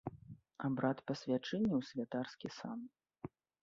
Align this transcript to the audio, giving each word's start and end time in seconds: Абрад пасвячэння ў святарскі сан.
Абрад 0.67 0.97
пасвячэння 1.11 1.73
ў 1.79 1.81
святарскі 1.93 2.47
сан. 2.61 2.79